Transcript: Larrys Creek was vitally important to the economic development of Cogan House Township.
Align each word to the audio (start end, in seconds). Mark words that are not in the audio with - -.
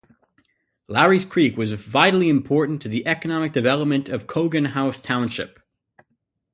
Larrys 0.89 1.29
Creek 1.29 1.55
was 1.57 1.73
vitally 1.73 2.27
important 2.27 2.81
to 2.81 2.89
the 2.89 3.05
economic 3.05 3.51
development 3.53 4.09
of 4.09 4.25
Cogan 4.25 4.65
House 4.69 4.99
Township. 4.99 5.61